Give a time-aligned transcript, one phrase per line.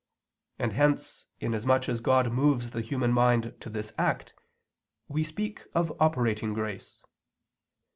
[0.57, 4.33] And hence, inasmuch as God moves the human mind to this act,
[5.07, 7.03] we speak of operating grace.